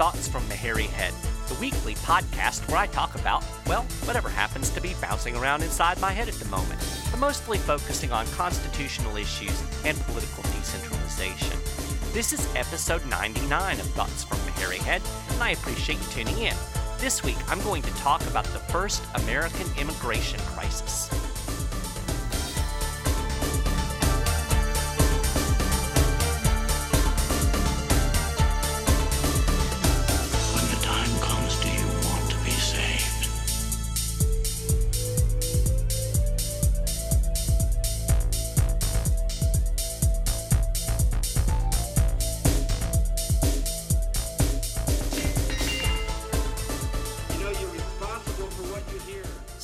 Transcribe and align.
Thoughts 0.00 0.26
from 0.26 0.48
the 0.48 0.54
Hairy 0.54 0.84
Head, 0.84 1.12
the 1.48 1.54
weekly 1.56 1.94
podcast 1.96 2.66
where 2.68 2.78
I 2.78 2.86
talk 2.86 3.16
about, 3.16 3.44
well, 3.66 3.82
whatever 4.06 4.30
happens 4.30 4.70
to 4.70 4.80
be 4.80 4.94
bouncing 4.98 5.36
around 5.36 5.62
inside 5.62 6.00
my 6.00 6.10
head 6.10 6.26
at 6.26 6.36
the 6.36 6.48
moment, 6.48 6.80
but 7.10 7.20
mostly 7.20 7.58
focusing 7.58 8.10
on 8.10 8.26
constitutional 8.28 9.18
issues 9.18 9.62
and 9.84 10.00
political 10.06 10.42
decentralization. 10.44 11.54
This 12.14 12.32
is 12.32 12.48
episode 12.56 13.04
99 13.04 13.78
of 13.78 13.86
Thoughts 13.88 14.24
from 14.24 14.38
the 14.46 14.52
Hairy 14.52 14.78
Head, 14.78 15.02
and 15.32 15.42
I 15.42 15.50
appreciate 15.50 15.98
you 15.98 16.06
tuning 16.24 16.38
in. 16.44 16.54
This 16.96 17.22
week, 17.22 17.36
I'm 17.50 17.60
going 17.60 17.82
to 17.82 17.94
talk 17.96 18.22
about 18.22 18.46
the 18.46 18.58
first 18.72 19.02
American 19.16 19.66
immigration 19.78 20.40
crisis. 20.40 21.10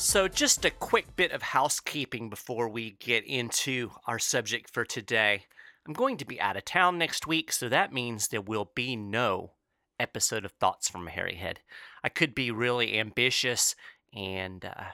So, 0.07 0.29
just 0.29 0.65
a 0.65 0.71
quick 0.71 1.17
bit 1.17 1.33
of 1.33 1.43
housekeeping 1.43 2.31
before 2.31 2.69
we 2.69 2.93
get 2.93 3.25
into 3.25 3.91
our 4.07 4.21
subject 4.21 4.71
for 4.71 4.85
today. 4.85 5.47
I'm 5.85 5.95
going 5.95 6.17
to 6.19 6.25
be 6.25 6.41
out 6.41 6.57
of 6.57 6.65
town 6.65 6.97
next 6.97 7.27
week, 7.27 7.51
so 7.51 7.69
that 7.69 7.93
means 7.93 8.29
there 8.29 8.41
will 8.41 8.71
be 8.73 8.95
no 8.95 9.55
episode 9.99 10.45
of 10.45 10.53
Thoughts 10.53 10.89
from 10.89 11.09
a 11.09 11.11
Hairy 11.11 11.35
Head. 11.35 11.59
I 12.05 12.09
could 12.09 12.37
be 12.37 12.53
really 12.53 12.97
ambitious 12.97 13.75
and 14.15 14.65
uh, 14.65 14.93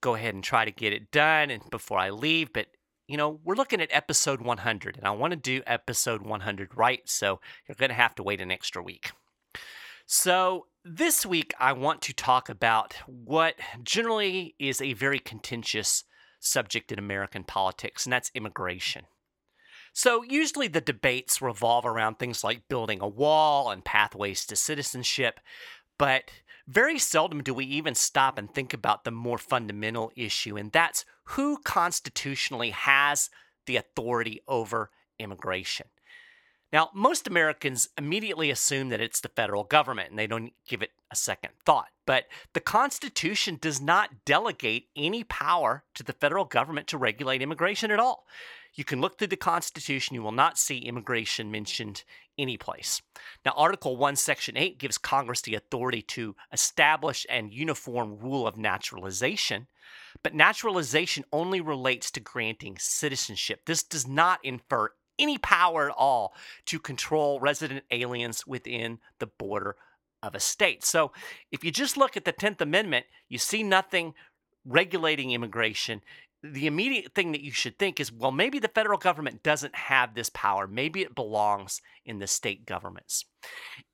go 0.00 0.16
ahead 0.16 0.34
and 0.34 0.42
try 0.42 0.64
to 0.64 0.72
get 0.72 0.92
it 0.92 1.12
done 1.12 1.48
and 1.48 1.62
before 1.70 2.00
I 2.00 2.10
leave, 2.10 2.52
but 2.52 2.66
you 3.06 3.16
know, 3.16 3.38
we're 3.44 3.54
looking 3.54 3.80
at 3.80 3.88
episode 3.92 4.42
100, 4.42 4.96
and 4.96 5.06
I 5.06 5.12
want 5.12 5.30
to 5.30 5.36
do 5.36 5.62
episode 5.64 6.22
100 6.22 6.76
right, 6.76 7.08
so 7.08 7.40
you're 7.68 7.76
going 7.76 7.90
to 7.90 7.94
have 7.94 8.16
to 8.16 8.24
wait 8.24 8.40
an 8.40 8.50
extra 8.50 8.82
week. 8.82 9.12
So, 10.06 10.66
this 10.84 11.24
week 11.24 11.54
I 11.58 11.72
want 11.72 12.02
to 12.02 12.12
talk 12.12 12.48
about 12.50 12.94
what 13.06 13.54
generally 13.82 14.54
is 14.58 14.82
a 14.82 14.92
very 14.92 15.18
contentious 15.18 16.04
subject 16.40 16.92
in 16.92 16.98
American 16.98 17.42
politics, 17.42 18.04
and 18.04 18.12
that's 18.12 18.30
immigration. 18.34 19.06
So, 19.94 20.22
usually 20.22 20.68
the 20.68 20.80
debates 20.80 21.40
revolve 21.40 21.86
around 21.86 22.18
things 22.18 22.44
like 22.44 22.68
building 22.68 23.00
a 23.00 23.08
wall 23.08 23.70
and 23.70 23.84
pathways 23.84 24.44
to 24.46 24.56
citizenship, 24.56 25.40
but 25.98 26.24
very 26.66 26.98
seldom 26.98 27.42
do 27.42 27.54
we 27.54 27.64
even 27.64 27.94
stop 27.94 28.36
and 28.36 28.52
think 28.52 28.74
about 28.74 29.04
the 29.04 29.10
more 29.10 29.38
fundamental 29.38 30.12
issue, 30.16 30.56
and 30.56 30.70
that's 30.72 31.04
who 31.28 31.58
constitutionally 31.64 32.70
has 32.70 33.30
the 33.66 33.76
authority 33.76 34.42
over 34.46 34.90
immigration. 35.18 35.86
Now, 36.74 36.90
most 36.92 37.28
Americans 37.28 37.88
immediately 37.96 38.50
assume 38.50 38.88
that 38.88 39.00
it's 39.00 39.20
the 39.20 39.28
federal 39.28 39.62
government 39.62 40.10
and 40.10 40.18
they 40.18 40.26
don't 40.26 40.52
give 40.66 40.82
it 40.82 40.90
a 41.08 41.14
second 41.14 41.52
thought. 41.64 41.90
But 42.04 42.24
the 42.52 42.58
Constitution 42.58 43.58
does 43.60 43.80
not 43.80 44.24
delegate 44.24 44.88
any 44.96 45.22
power 45.22 45.84
to 45.94 46.02
the 46.02 46.12
federal 46.12 46.44
government 46.44 46.88
to 46.88 46.98
regulate 46.98 47.42
immigration 47.42 47.92
at 47.92 48.00
all. 48.00 48.26
You 48.74 48.82
can 48.82 49.00
look 49.00 49.18
through 49.18 49.28
the 49.28 49.36
Constitution, 49.36 50.16
you 50.16 50.22
will 50.24 50.32
not 50.32 50.58
see 50.58 50.78
immigration 50.78 51.48
mentioned 51.48 52.02
anyplace. 52.36 53.00
Now, 53.44 53.52
Article 53.56 53.96
1, 53.96 54.16
Section 54.16 54.56
8 54.56 54.76
gives 54.76 54.98
Congress 54.98 55.42
the 55.42 55.54
authority 55.54 56.02
to 56.02 56.34
establish 56.52 57.24
an 57.30 57.52
uniform 57.52 58.18
rule 58.18 58.48
of 58.48 58.56
naturalization, 58.56 59.68
but 60.24 60.34
naturalization 60.34 61.24
only 61.32 61.60
relates 61.60 62.10
to 62.10 62.18
granting 62.18 62.78
citizenship. 62.80 63.60
This 63.64 63.84
does 63.84 64.08
not 64.08 64.40
infer 64.42 64.90
any 65.18 65.38
power 65.38 65.90
at 65.90 65.96
all 65.96 66.34
to 66.66 66.78
control 66.78 67.40
resident 67.40 67.84
aliens 67.90 68.46
within 68.46 68.98
the 69.18 69.26
border 69.26 69.76
of 70.22 70.34
a 70.34 70.40
state. 70.40 70.84
So 70.84 71.12
if 71.52 71.62
you 71.62 71.70
just 71.70 71.96
look 71.96 72.16
at 72.16 72.24
the 72.24 72.32
10th 72.32 72.60
Amendment, 72.60 73.06
you 73.28 73.38
see 73.38 73.62
nothing 73.62 74.14
regulating 74.64 75.32
immigration. 75.32 76.00
The 76.42 76.66
immediate 76.66 77.14
thing 77.14 77.32
that 77.32 77.42
you 77.42 77.52
should 77.52 77.78
think 77.78 78.00
is 78.00 78.12
well, 78.12 78.32
maybe 78.32 78.58
the 78.58 78.68
federal 78.68 78.98
government 78.98 79.42
doesn't 79.42 79.74
have 79.74 80.14
this 80.14 80.30
power. 80.30 80.66
Maybe 80.66 81.02
it 81.02 81.14
belongs 81.14 81.80
in 82.04 82.18
the 82.18 82.26
state 82.26 82.66
governments. 82.66 83.24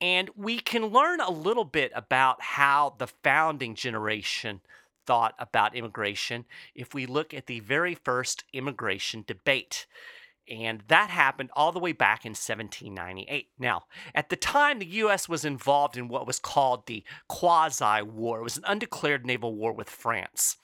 And 0.00 0.30
we 0.36 0.58
can 0.58 0.86
learn 0.86 1.20
a 1.20 1.30
little 1.30 1.64
bit 1.64 1.92
about 1.94 2.42
how 2.42 2.94
the 2.98 3.08
founding 3.22 3.74
generation 3.74 4.60
thought 5.06 5.34
about 5.38 5.74
immigration 5.74 6.44
if 6.74 6.94
we 6.94 7.06
look 7.06 7.34
at 7.34 7.46
the 7.46 7.60
very 7.60 7.94
first 7.94 8.44
immigration 8.52 9.24
debate. 9.26 9.86
And 10.50 10.82
that 10.88 11.10
happened 11.10 11.50
all 11.54 11.70
the 11.70 11.78
way 11.78 11.92
back 11.92 12.26
in 12.26 12.30
1798. 12.30 13.50
Now, 13.58 13.84
at 14.16 14.30
the 14.30 14.36
time, 14.36 14.80
the 14.80 14.86
U.S. 14.86 15.28
was 15.28 15.44
involved 15.44 15.96
in 15.96 16.08
what 16.08 16.26
was 16.26 16.40
called 16.40 16.86
the 16.86 17.04
Quasi 17.28 18.02
War. 18.02 18.40
It 18.40 18.44
was 18.44 18.56
an 18.56 18.64
undeclared 18.66 19.24
naval 19.24 19.54
war 19.54 19.72
with 19.72 19.88
France. 19.88 20.56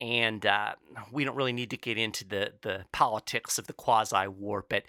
And 0.00 0.44
uh, 0.44 0.74
we 1.10 1.24
don't 1.24 1.36
really 1.36 1.52
need 1.52 1.70
to 1.70 1.76
get 1.76 1.98
into 1.98 2.26
the, 2.26 2.52
the 2.62 2.84
politics 2.92 3.58
of 3.58 3.66
the 3.66 3.72
Quasi 3.72 4.26
War, 4.28 4.64
but 4.68 4.82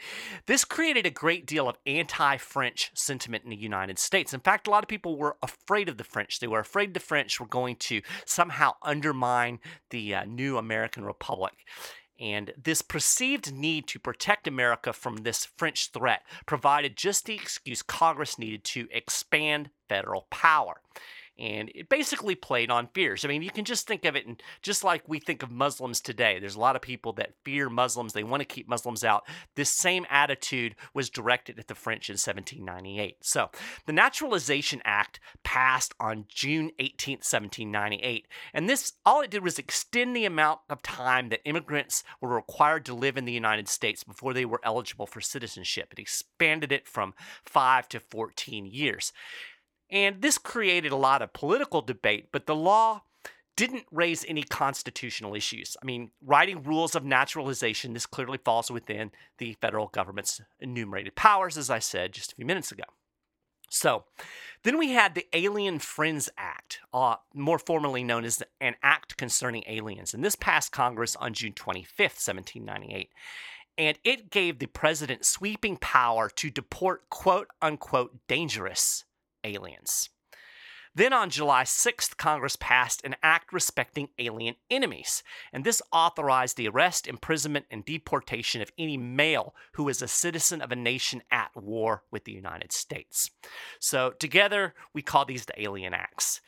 this 0.46 0.66
created 0.66 1.06
a 1.06 1.12
great 1.12 1.46
deal 1.46 1.70
of 1.70 1.78
anti 1.86 2.38
French 2.38 2.92
sentiment 2.96 3.44
in 3.44 3.50
the 3.50 3.56
United 3.56 3.98
States. 3.98 4.34
In 4.34 4.42
fact, 4.42 4.68
a 4.68 4.72
lot 4.72 4.84
of 4.84 4.90
people 4.90 5.18
were 5.18 5.38
afraid 5.42 5.90
of 5.90 5.98
the 5.98 6.04
French. 6.04 6.40
They 6.40 6.48
were 6.48 6.60
afraid 6.60 6.94
the 6.94 7.00
French 7.00 7.40
were 7.40 7.48
going 7.48 7.78
to 7.78 8.02
somehow 8.26 8.74
undermine 8.84 9.60
the 9.90 10.16
uh, 10.16 10.26
new 10.26 10.58
American 10.58 11.06
Republic. 11.06 11.54
And 12.20 12.54
this 12.62 12.82
perceived 12.82 13.54
need 13.54 13.88
to 13.88 14.00
protect 14.00 14.48
America 14.48 14.94
from 14.94 15.18
this 15.18 15.46
French 15.58 15.92
threat 15.92 16.24
provided 16.46 16.96
just 16.96 17.26
the 17.26 17.36
excuse 17.36 17.82
Congress 17.82 18.40
needed 18.40 18.64
to 18.66 18.88
expand 18.92 19.70
federal 19.90 20.28
power. 20.30 20.82
And 21.38 21.70
it 21.76 21.90
basically 21.90 22.36
played 22.36 22.70
on 22.70 22.88
fears. 22.94 23.26
I 23.26 23.28
mean, 23.28 23.42
you 23.42 23.52
can 23.52 23.66
just 23.66 23.88
think 23.88 24.06
of 24.06 24.16
it, 24.16 24.26
and 24.26 24.42
just 24.62 24.84
like 24.84 25.04
we 25.08 25.20
think 25.20 25.44
of 25.44 25.52
Muslims 25.52 26.00
today, 26.00 26.40
there's 26.40 26.56
a 26.56 26.60
lot 26.60 26.76
of 26.76 26.82
people 26.82 27.14
that 27.14 27.34
fear 27.44 27.70
Muslims. 27.70 28.14
They 28.14 28.24
want 28.24 28.42
to 28.42 28.46
keep 28.46 28.70
Muslims 28.70 29.04
out. 29.04 29.26
This 29.56 29.70
same 29.70 30.06
attitude 30.10 30.76
was 30.94 31.10
directed 31.10 31.60
at 31.60 31.68
the 31.68 31.76
French 31.76 32.10
in 32.10 32.14
1798. 32.14 33.18
So, 33.22 33.50
the 33.86 33.94
Naturalization 33.94 34.82
Act 34.86 35.20
passed 35.44 35.94
on 36.00 36.26
June 36.30 36.72
18, 36.80 37.18
1798. 37.18 38.28
And 38.54 38.70
this, 38.70 38.94
all 39.06 39.22
it 39.22 39.32
did 39.32 39.44
was 39.44 39.60
extend 39.60 40.16
the 40.16 40.26
amount 40.26 40.62
of 40.70 40.82
time 40.82 41.30
that 41.30 41.42
immigrants 41.46 42.04
were 42.22 42.30
required 42.30 42.86
to 42.86 42.94
live 42.94 43.18
in 43.18 43.26
the 43.26 43.34
United 43.34 43.68
States 43.68 44.04
before 44.04 44.34
they 44.34 44.46
were 44.46 44.62
eligible 44.64 45.06
for 45.06 45.22
citizenship. 45.22 45.90
It 45.92 46.00
expanded 46.00 46.72
it 46.72 46.88
from 46.88 47.14
5 47.46 47.90
to 47.90 48.00
14 48.00 48.66
years. 48.66 49.12
And 49.90 50.22
this 50.22 50.38
created 50.38 50.92
a 50.92 50.98
lot 50.98 51.22
of 51.22 51.34
political 51.34 51.82
debate, 51.82 52.30
but 52.32 52.48
the 52.48 52.56
law 52.56 53.04
didn't 53.56 53.86
raise 53.92 54.26
any 54.28 54.44
constitutional 54.44 55.36
issues. 55.36 55.78
I 55.82 55.86
mean, 55.86 56.12
writing 56.22 56.64
rules 56.64 56.96
of 56.96 57.06
naturalization, 57.06 57.94
this 57.94 58.06
clearly 58.06 58.40
falls 58.44 58.70
within 58.70 59.12
the 59.38 59.54
federal 59.62 59.88
government's 59.88 60.42
enumerated 60.60 61.16
powers, 61.16 61.58
as 61.58 61.70
I 61.70 61.80
said 61.80 62.12
just 62.12 62.34
a 62.34 62.36
few 62.36 62.46
minutes 62.46 62.72
ago. 62.72 62.84
So, 63.70 64.06
then 64.64 64.78
we 64.78 64.92
had 64.92 65.16
the 65.16 65.28
Alien 65.34 65.80
Friends 65.80 66.30
Act, 66.38 66.80
uh, 66.94 67.16
more 67.34 67.60
formally 67.60 68.04
known 68.04 68.24
as 68.24 68.42
an 68.62 68.76
act 68.84 69.18
concerning 69.18 69.64
aliens. 69.68 70.14
And 70.14 70.24
this 70.24 70.36
passed 70.36 70.72
Congress 70.72 71.16
on 71.16 71.34
June 71.34 71.54
25th, 71.54 72.20
1798. 72.26 73.10
And 73.78 73.98
it 74.04 74.30
gave 74.30 74.60
the 74.60 74.68
president 74.68 75.26
sweeping 75.26 75.78
power 75.78 76.30
to 76.30 76.50
deport 76.50 77.10
quote 77.10 77.48
unquote 77.62 78.28
dangerous 78.28 79.04
aliens. 79.46 80.10
Then 80.96 81.12
on 81.12 81.30
July 81.30 81.64
6th, 81.64 82.16
Congress 82.16 82.56
passed 82.56 83.04
an 83.04 83.18
act 83.22 83.52
respecting 83.52 84.08
alien 84.18 84.56
enemies, 84.72 85.24
and 85.52 85.66
this 85.66 85.82
authorized 85.92 86.56
the 86.56 86.70
arrest, 86.70 87.06
imprisonment, 87.06 87.66
and 87.70 87.84
deportation 87.84 88.62
of 88.62 88.72
any 88.78 88.96
male 88.96 89.54
who 89.74 89.90
is 89.90 90.02
a 90.02 90.08
citizen 90.08 90.62
of 90.62 90.72
a 90.72 90.76
nation 90.76 91.22
at 91.30 91.52
war 91.54 92.04
with 92.12 92.24
the 92.24 92.32
United 92.32 92.72
States. 92.72 93.30
So 93.82 94.12
together, 94.12 94.74
we 94.94 95.02
call 95.02 95.26
these 95.26 95.46
the 95.46 95.62
Alien 95.62 95.94
Acts. 95.94 96.40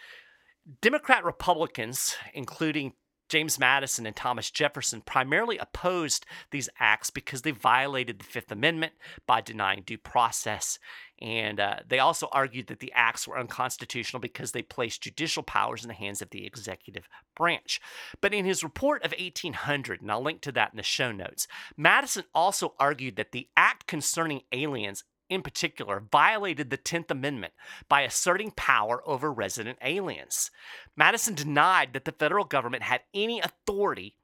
Democrat 0.82 1.26
Republicans, 1.26 2.16
including 2.34 2.94
James 3.30 3.60
Madison 3.60 4.06
and 4.06 4.16
Thomas 4.16 4.50
Jefferson 4.50 5.02
primarily 5.02 5.58
opposed 5.58 6.26
these 6.52 6.70
acts 6.80 7.10
because 7.10 7.42
they 7.42 7.52
violated 7.52 8.20
the 8.20 8.26
Fifth 8.26 8.52
Amendment 8.52 8.94
by 9.26 9.42
denying 9.42 9.84
due 9.86 9.98
process. 9.98 10.80
And 11.20 11.60
uh, 11.60 11.78
they 11.88 12.00
also 12.00 12.30
argued 12.32 12.68
that 12.68 12.80
the 12.80 12.94
acts 12.94 13.28
were 13.28 13.40
unconstitutional 13.40 14.20
because 14.20 14.52
they 14.52 14.62
placed 14.62 15.02
judicial 15.02 15.42
powers 15.42 15.84
in 15.84 15.88
the 15.88 15.96
hands 15.96 16.22
of 16.22 16.30
the 16.30 16.46
executive 16.46 17.10
branch. 17.36 17.82
But 18.22 18.34
in 18.34 18.46
his 18.46 18.64
report 18.64 19.04
of 19.04 19.14
1800, 19.18 20.02
and 20.02 20.12
I'll 20.12 20.22
link 20.22 20.42
to 20.42 20.52
that 20.52 20.72
in 20.72 20.78
the 20.78 20.84
show 20.84 21.12
notes, 21.12 21.48
Madison 21.76 22.26
also 22.36 22.76
argued 22.80 23.16
that 23.16 23.32
the 23.32 23.48
act 23.58 23.88
concerning 23.88 24.42
aliens 24.52 25.04
in 25.30 25.42
particular, 25.42 26.04
violated 26.12 26.70
the 26.70 26.78
10th 26.78 27.12
Amendment 27.12 27.54
by 27.90 28.02
asserting 28.02 28.52
power 28.52 29.02
over 29.06 29.32
resident 29.32 29.78
aliens. 29.82 30.52
Madison 30.96 31.36
denied 31.36 31.94
that 31.94 32.06
the 32.06 32.14
federal 32.14 32.46
government 32.46 32.84
had 32.84 33.02
any 33.14 33.42
authority 33.42 34.16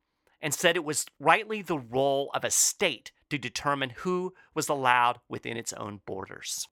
and 0.41 0.53
said 0.53 0.75
it 0.75 0.85
was 0.85 1.05
rightly 1.19 1.61
the 1.61 1.79
role 1.79 2.29
of 2.33 2.43
a 2.43 2.51
state 2.51 3.11
to 3.29 3.37
determine 3.37 3.91
who 3.97 4.33
was 4.53 4.69
allowed 4.69 5.19
within 5.27 5.57
its 5.57 5.73
own 5.73 6.01
borders. 6.05 6.67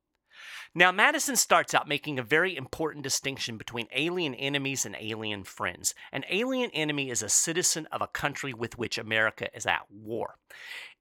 Now, 0.73 0.91
Madison 0.91 1.35
starts 1.35 1.73
out 1.73 1.87
making 1.87 2.17
a 2.17 2.23
very 2.23 2.55
important 2.55 3.03
distinction 3.03 3.57
between 3.57 3.87
alien 3.93 4.33
enemies 4.35 4.85
and 4.85 4.95
alien 4.99 5.43
friends. 5.43 5.93
An 6.11 6.23
alien 6.29 6.71
enemy 6.71 7.09
is 7.09 7.21
a 7.21 7.29
citizen 7.29 7.87
of 7.91 8.01
a 8.01 8.07
country 8.07 8.53
with 8.53 8.77
which 8.77 8.97
America 8.97 9.47
is 9.55 9.65
at 9.65 9.89
war. 9.89 10.35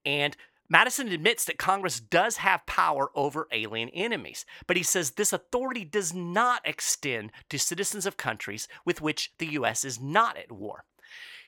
And 0.04 0.36
Madison 0.68 1.08
admits 1.08 1.44
that 1.44 1.58
Congress 1.58 1.98
does 1.98 2.36
have 2.38 2.64
power 2.64 3.10
over 3.16 3.48
alien 3.50 3.88
enemies, 3.88 4.46
but 4.68 4.76
he 4.76 4.84
says 4.84 5.12
this 5.12 5.32
authority 5.32 5.84
does 5.84 6.14
not 6.14 6.62
extend 6.64 7.32
to 7.48 7.58
citizens 7.58 8.06
of 8.06 8.16
countries 8.16 8.68
with 8.84 9.00
which 9.00 9.32
the 9.38 9.48
U.S. 9.48 9.84
is 9.84 10.00
not 10.00 10.36
at 10.36 10.52
war. 10.52 10.84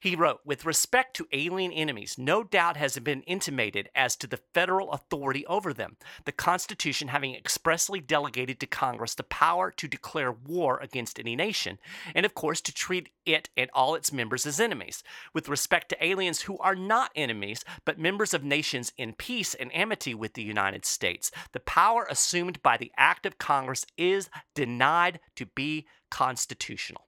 He 0.02 0.16
wrote, 0.16 0.40
with 0.44 0.64
respect 0.64 1.14
to 1.14 1.28
alien 1.30 1.70
enemies, 1.70 2.18
no 2.18 2.42
doubt 2.42 2.76
has 2.76 2.98
been 2.98 3.22
intimated 3.22 3.88
as 3.94 4.16
to 4.16 4.26
the 4.26 4.40
federal 4.52 4.90
authority 4.90 5.46
over 5.46 5.72
them, 5.72 5.96
the 6.24 6.32
Constitution 6.32 7.06
having 7.06 7.36
expressly 7.36 8.00
delegated 8.00 8.58
to 8.58 8.66
Congress 8.66 9.14
the 9.14 9.22
power 9.22 9.70
to 9.70 9.86
declare 9.86 10.32
war 10.32 10.80
against 10.80 11.20
any 11.20 11.36
nation, 11.36 11.78
and 12.16 12.26
of 12.26 12.34
course 12.34 12.60
to 12.62 12.74
treat 12.74 13.10
it 13.24 13.48
and 13.56 13.70
all 13.74 13.94
its 13.94 14.12
members 14.12 14.44
as 14.44 14.58
enemies. 14.58 15.04
With 15.34 15.48
respect 15.48 15.88
to 15.90 16.04
aliens 16.04 16.40
who 16.42 16.58
are 16.58 16.74
not 16.74 17.12
enemies, 17.14 17.64
but 17.84 17.96
members 17.96 18.34
of 18.34 18.42
nations 18.42 18.92
in 18.96 19.12
peace 19.12 19.54
and 19.54 19.72
amity 19.72 20.16
with 20.16 20.34
the 20.34 20.42
United 20.42 20.84
States, 20.84 21.30
the 21.52 21.60
power 21.60 22.08
assumed 22.10 22.60
by 22.60 22.76
the 22.76 22.90
act 22.96 23.24
of 23.24 23.38
Congress 23.38 23.86
is 23.96 24.28
denied 24.56 25.20
to 25.36 25.46
be 25.46 25.86
constitutional. 26.10 27.06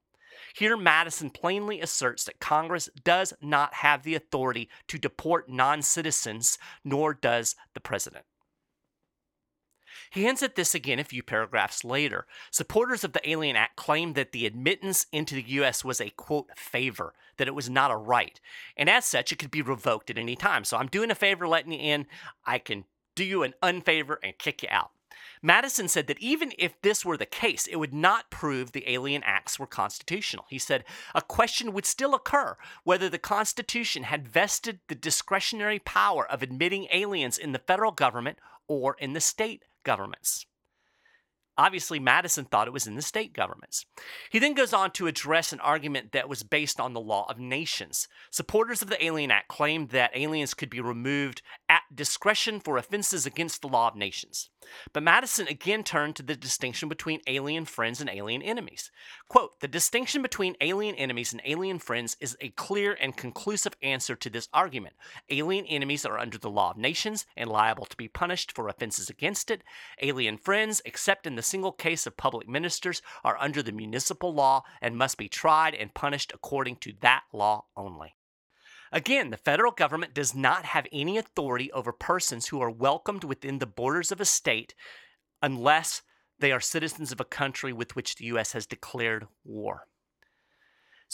Here, 0.54 0.76
Madison 0.76 1.30
plainly 1.30 1.80
asserts 1.80 2.22
that 2.24 2.38
Congress 2.38 2.88
does 3.02 3.34
not 3.42 3.74
have 3.74 4.04
the 4.04 4.14
authority 4.14 4.70
to 4.86 4.98
deport 4.98 5.48
non 5.48 5.82
citizens, 5.82 6.58
nor 6.84 7.12
does 7.12 7.56
the 7.74 7.80
president. 7.80 8.24
He 10.12 10.22
hints 10.22 10.44
at 10.44 10.54
this 10.54 10.72
again 10.72 11.00
a 11.00 11.04
few 11.04 11.24
paragraphs 11.24 11.82
later. 11.82 12.28
Supporters 12.52 13.02
of 13.02 13.14
the 13.14 13.28
Alien 13.28 13.56
Act 13.56 13.74
claim 13.74 14.12
that 14.12 14.30
the 14.30 14.46
admittance 14.46 15.06
into 15.10 15.34
the 15.34 15.42
U.S. 15.42 15.84
was 15.84 16.00
a 16.00 16.10
quote 16.10 16.56
favor, 16.56 17.14
that 17.36 17.48
it 17.48 17.54
was 17.54 17.68
not 17.68 17.90
a 17.90 17.96
right, 17.96 18.40
and 18.76 18.88
as 18.88 19.04
such, 19.04 19.32
it 19.32 19.40
could 19.40 19.50
be 19.50 19.62
revoked 19.62 20.08
at 20.08 20.18
any 20.18 20.36
time. 20.36 20.62
So 20.62 20.76
I'm 20.76 20.86
doing 20.86 21.10
a 21.10 21.16
favor 21.16 21.48
letting 21.48 21.72
you 21.72 21.80
in, 21.80 22.06
I 22.46 22.58
can 22.58 22.84
do 23.16 23.24
you 23.24 23.42
an 23.42 23.54
unfavor 23.60 24.18
and 24.22 24.38
kick 24.38 24.62
you 24.62 24.68
out. 24.70 24.92
Madison 25.44 25.88
said 25.88 26.06
that 26.06 26.18
even 26.20 26.52
if 26.58 26.80
this 26.80 27.04
were 27.04 27.18
the 27.18 27.26
case, 27.26 27.66
it 27.66 27.76
would 27.76 27.92
not 27.92 28.30
prove 28.30 28.72
the 28.72 28.90
Alien 28.90 29.22
Acts 29.24 29.58
were 29.58 29.66
constitutional. 29.66 30.46
He 30.48 30.58
said 30.58 30.84
a 31.14 31.20
question 31.20 31.74
would 31.74 31.84
still 31.84 32.14
occur 32.14 32.56
whether 32.82 33.10
the 33.10 33.18
Constitution 33.18 34.04
had 34.04 34.26
vested 34.26 34.80
the 34.88 34.94
discretionary 34.94 35.78
power 35.78 36.26
of 36.26 36.42
admitting 36.42 36.88
aliens 36.90 37.36
in 37.36 37.52
the 37.52 37.58
federal 37.58 37.92
government 37.92 38.38
or 38.68 38.96
in 38.98 39.12
the 39.12 39.20
state 39.20 39.64
governments. 39.82 40.46
Obviously, 41.56 42.00
Madison 42.00 42.46
thought 42.46 42.66
it 42.66 42.72
was 42.72 42.86
in 42.86 42.96
the 42.96 43.02
state 43.02 43.32
governments. 43.32 43.86
He 44.30 44.40
then 44.40 44.54
goes 44.54 44.72
on 44.72 44.90
to 44.92 45.06
address 45.06 45.52
an 45.52 45.60
argument 45.60 46.10
that 46.12 46.28
was 46.28 46.42
based 46.42 46.80
on 46.80 46.94
the 46.94 47.00
law 47.00 47.26
of 47.28 47.38
nations. 47.38 48.08
Supporters 48.30 48.82
of 48.82 48.88
the 48.88 49.04
Alien 49.04 49.30
Act 49.30 49.46
claimed 49.48 49.90
that 49.90 50.10
aliens 50.16 50.54
could 50.54 50.70
be 50.70 50.80
removed 50.80 51.42
discretion 51.94 52.60
for 52.60 52.76
offenses 52.76 53.26
against 53.26 53.62
the 53.62 53.68
law 53.68 53.88
of 53.88 53.96
nations. 53.96 54.50
But 54.92 55.02
Madison 55.02 55.46
again 55.46 55.84
turned 55.84 56.16
to 56.16 56.22
the 56.22 56.36
distinction 56.36 56.88
between 56.88 57.20
alien 57.26 57.64
friends 57.64 58.00
and 58.00 58.08
alien 58.08 58.42
enemies. 58.42 58.90
Quote, 59.28 59.60
the 59.60 59.68
distinction 59.68 60.22
between 60.22 60.56
alien 60.60 60.94
enemies 60.96 61.32
and 61.32 61.42
alien 61.44 61.78
friends 61.78 62.16
is 62.20 62.36
a 62.40 62.48
clear 62.50 62.96
and 63.00 63.16
conclusive 63.16 63.74
answer 63.82 64.16
to 64.16 64.30
this 64.30 64.48
argument. 64.52 64.94
Alien 65.30 65.66
enemies 65.66 66.04
are 66.04 66.18
under 66.18 66.38
the 66.38 66.50
law 66.50 66.70
of 66.70 66.76
nations 66.76 67.26
and 67.36 67.50
liable 67.50 67.86
to 67.86 67.96
be 67.96 68.08
punished 68.08 68.52
for 68.52 68.68
offenses 68.68 69.10
against 69.10 69.50
it. 69.50 69.62
Alien 70.00 70.38
friends, 70.38 70.80
except 70.84 71.26
in 71.26 71.36
the 71.36 71.42
single 71.42 71.72
case 71.72 72.06
of 72.06 72.16
public 72.16 72.48
ministers, 72.48 73.02
are 73.22 73.36
under 73.38 73.62
the 73.62 73.72
municipal 73.72 74.34
law 74.34 74.62
and 74.80 74.96
must 74.96 75.18
be 75.18 75.28
tried 75.28 75.74
and 75.74 75.94
punished 75.94 76.32
according 76.34 76.76
to 76.76 76.92
that 77.00 77.22
law 77.32 77.64
only. 77.76 78.14
Again, 78.94 79.30
the 79.30 79.36
federal 79.36 79.72
government 79.72 80.14
does 80.14 80.36
not 80.36 80.64
have 80.66 80.86
any 80.92 81.18
authority 81.18 81.70
over 81.72 81.92
persons 81.92 82.46
who 82.46 82.60
are 82.62 82.70
welcomed 82.70 83.24
within 83.24 83.58
the 83.58 83.66
borders 83.66 84.12
of 84.12 84.20
a 84.20 84.24
state 84.24 84.72
unless 85.42 86.02
they 86.38 86.52
are 86.52 86.60
citizens 86.60 87.10
of 87.10 87.20
a 87.20 87.24
country 87.24 87.72
with 87.72 87.96
which 87.96 88.14
the 88.14 88.26
U.S. 88.26 88.52
has 88.52 88.66
declared 88.66 89.26
war. 89.42 89.88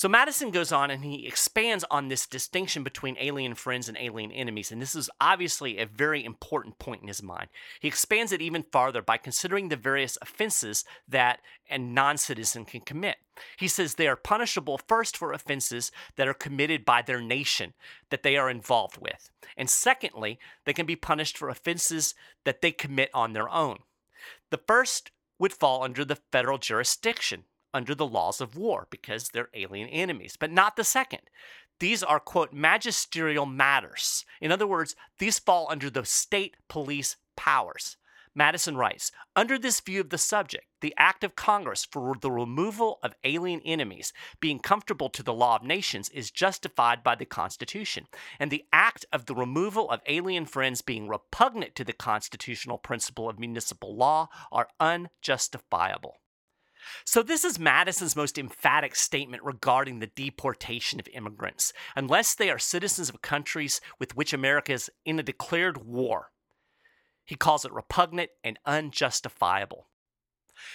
So 0.01 0.09
Madison 0.09 0.51
goes 0.51 0.73
on 0.73 0.91
and 0.91 1.05
he 1.05 1.27
expands 1.27 1.85
on 1.91 2.09
this 2.09 2.27
distinction 2.27 2.83
between 2.83 3.19
alien 3.21 3.55
friends 3.55 3.87
and 3.87 3.99
alien 3.99 4.33
enemies, 4.33 4.73
and 4.73 4.81
this 4.81 4.95
is 4.95 5.11
obviously 5.21 5.77
a 5.77 5.85
very 5.85 6.25
important 6.25 6.79
point 6.79 7.03
in 7.03 7.09
his 7.09 7.23
mind. 7.23 7.49
He 7.81 7.89
expands 7.89 8.33
it 8.33 8.41
even 8.41 8.63
farther 8.63 9.03
by 9.03 9.19
considering 9.19 9.69
the 9.69 9.77
various 9.77 10.17
offenses 10.23 10.87
that 11.07 11.41
a 11.69 11.77
non 11.77 12.17
citizen 12.17 12.65
can 12.65 12.81
commit. 12.81 13.17
He 13.59 13.69
says 13.69 13.97
they 13.97 14.09
are 14.09 14.17
punishable 14.17 14.81
first 14.89 15.19
for 15.19 15.35
offenses 15.35 15.93
that 16.17 16.27
are 16.27 16.33
committed 16.33 16.87
by 16.87 17.03
their 17.03 17.21
nation 17.21 17.75
that 18.09 18.23
they 18.23 18.39
are 18.39 18.49
involved 18.49 18.97
with, 18.97 19.29
and 19.55 19.69
secondly, 19.69 20.39
they 20.65 20.73
can 20.73 20.87
be 20.87 20.97
punished 20.97 21.37
for 21.37 21.51
offenses 21.51 22.15
that 22.45 22.63
they 22.63 22.73
commit 22.73 23.11
on 23.13 23.35
their 23.35 23.51
own. 23.51 23.81
The 24.49 24.63
first 24.67 25.11
would 25.39 25.53
fall 25.53 25.85
under 25.85 26.07
the 26.07 26.21
federal 26.33 26.57
jurisdiction 26.57 27.45
under 27.73 27.95
the 27.95 28.07
laws 28.07 28.41
of 28.41 28.57
war 28.57 28.87
because 28.91 29.29
they're 29.29 29.51
alien 29.55 29.89
enemies, 29.89 30.37
but 30.39 30.51
not 30.51 30.77
the 30.77 30.85
second. 30.85 31.23
These 31.79 32.03
are, 32.03 32.21
quote, 32.21 32.53
magisterial 32.53 33.47
matters. 33.47 34.25
In 34.41 34.53
other 34.53 34.67
words, 34.67 34.95
these 35.19 35.39
fall 35.39 35.67
under 35.71 35.89
the 35.89 36.05
state 36.05 36.57
police 36.69 37.17
powers. 37.37 37.97
Madison 38.35 38.77
writes 38.77 39.11
Under 39.35 39.59
this 39.59 39.81
view 39.81 40.01
of 40.01 40.11
the 40.11 40.19
subject, 40.19 40.67
the 40.83 40.95
act 40.97 41.25
of 41.25 41.35
Congress 41.35 41.85
for 41.85 42.15
the 42.21 42.31
removal 42.31 42.99
of 43.03 43.15
alien 43.25 43.61
enemies 43.65 44.13
being 44.41 44.61
comfortable 44.61 45.09
to 45.11 45.23
the 45.23 45.35
law 45.35 45.57
of 45.57 45.65
nations 45.65 46.09
is 46.11 46.31
justified 46.31 47.03
by 47.03 47.17
the 47.17 47.25
Constitution, 47.25 48.07
and 48.39 48.51
the 48.51 48.67
act 48.73 49.05
of 49.13 49.27
the 49.27 49.35
removal 49.35 49.91
of 49.91 50.01
alien 50.07 50.47
friends 50.47 50.81
being 50.81 51.09
repugnant 51.09 51.75
to 51.75 51.85
the 51.85 51.93
constitutional 51.93 52.79
principle 52.79 53.29
of 53.29 53.41
municipal 53.41 53.97
law 53.97 54.29
are 54.53 54.69
unjustifiable. 54.79 56.19
So, 57.05 57.23
this 57.23 57.45
is 57.45 57.59
Madison's 57.59 58.17
most 58.17 58.39
emphatic 58.39 58.97
statement 58.97 59.43
regarding 59.43 59.99
the 59.99 60.07
deportation 60.07 60.99
of 61.01 61.09
immigrants. 61.09 61.73
Unless 61.95 62.35
they 62.35 62.51
are 62.51 62.59
citizens 62.59 63.09
of 63.09 63.23
countries 63.23 63.81
with 63.99 64.17
which 64.17 64.33
America 64.33 64.73
is 64.73 64.91
in 65.05 65.19
a 65.19 65.23
declared 65.23 65.85
war, 65.85 66.31
he 67.25 67.37
calls 67.37 67.65
it 67.65 67.73
repugnant 67.73 68.31
and 68.43 68.59
unjustifiable. 68.65 69.90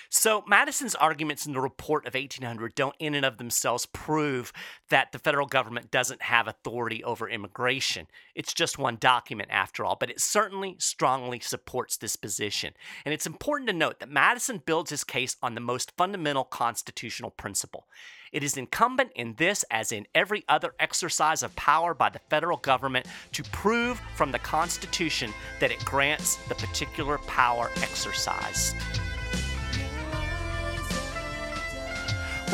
So, 0.10 0.44
Madison's 0.48 0.96
arguments 0.96 1.46
in 1.46 1.54
the 1.54 1.62
report 1.62 2.08
of 2.08 2.14
1800 2.14 2.76
don't, 2.76 2.96
in 3.00 3.16
and 3.16 3.26
of 3.26 3.38
themselves, 3.38 3.86
prove 3.86 4.52
that 4.90 5.12
the 5.12 5.20
federal 5.20 5.48
government 5.48 5.92
doesn't 5.92 6.22
have 6.24 6.48
authority 6.48 7.04
over 7.04 7.30
immigration. 7.30 8.08
It's 8.34 8.54
just 8.54 8.78
one 8.78 8.98
document, 9.00 9.50
after 9.52 9.86
all, 9.86 9.96
but 10.00 10.10
it 10.10 10.20
certainly 10.22 10.76
strongly 10.80 11.40
supports 11.40 11.98
this 11.98 12.16
position. 12.16 12.74
And 13.06 13.14
it's 13.14 13.26
important 13.26 13.70
to 13.70 13.76
note 13.76 14.00
that 14.00 14.10
Madison 14.10 14.62
builds 14.66 14.90
his 14.90 15.04
case 15.04 15.38
on 15.42 15.56
the 15.56 15.62
most 15.62 15.92
fundamental 15.98 16.44
constitutional 16.44 17.32
principle. 17.32 17.88
It 18.32 18.44
is 18.44 18.58
incumbent 18.58 19.12
in 19.16 19.36
this, 19.38 19.64
as 19.72 19.92
in 19.94 20.08
every 20.14 20.44
other 20.50 20.74
exercise 20.80 21.42
of 21.42 21.56
power 21.56 21.94
by 21.94 22.10
the 22.10 22.20
federal 22.30 22.58
government, 22.58 23.06
to 23.32 23.44
prove 23.44 24.02
from 24.16 24.32
the 24.32 24.40
Constitution 24.40 25.34
that 25.62 25.72
it 25.72 25.84
grants 25.86 26.36
the 26.48 26.56
particular 26.56 27.18
power 27.20 27.70
exercised. 27.78 28.76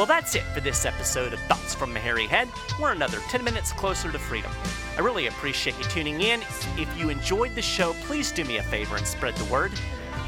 Well, 0.01 0.08
that's 0.08 0.34
it 0.34 0.41
for 0.46 0.62
this 0.62 0.84
episode 0.88 1.31
of 1.31 1.39
Thoughts 1.41 1.75
from 1.75 1.96
a 1.96 2.00
Hairy 2.00 2.25
Head. 2.25 2.50
We're 2.79 2.91
another 2.91 3.20
10 3.29 3.43
minutes 3.43 3.72
closer 3.72 4.12
to 4.12 4.17
freedom. 4.17 4.50
I 4.98 5.01
really 5.01 5.27
appreciate 5.27 5.77
you 5.77 5.84
tuning 5.84 6.22
in. 6.22 6.41
If 6.75 6.89
you 6.98 7.10
enjoyed 7.10 7.53
the 7.53 7.62
show, 7.62 7.93
please 8.05 8.31
do 8.31 8.43
me 8.43 8.58
a 8.58 8.63
favor 8.63 8.98
and 8.98 9.05
spread 9.05 9.36
the 9.36 9.46
word. 9.46 9.72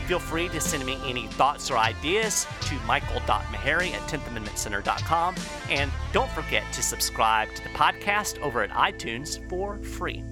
Feel 0.05 0.19
free 0.19 0.47
to 0.49 0.61
send 0.61 0.85
me 0.85 0.99
any 1.07 1.25
thoughts 1.25 1.71
or 1.71 1.79
ideas 1.79 2.45
to 2.61 2.75
michael.maharrey 2.85 3.93
at 3.93 4.01
10thamendmentcenter.com. 4.01 5.35
And 5.71 5.91
don't 6.11 6.29
forget 6.33 6.71
to 6.73 6.83
subscribe 6.83 7.51
to 7.55 7.63
the 7.63 7.69
podcast 7.69 8.39
over 8.43 8.61
at 8.61 8.69
iTunes 8.69 9.39
for 9.49 9.79
free. 9.79 10.23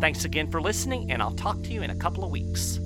Thanks 0.00 0.24
again 0.24 0.50
for 0.50 0.62
listening, 0.62 1.12
and 1.12 1.20
I'll 1.20 1.34
talk 1.34 1.62
to 1.64 1.74
you 1.74 1.82
in 1.82 1.90
a 1.90 1.96
couple 1.96 2.24
of 2.24 2.30
weeks. 2.30 2.80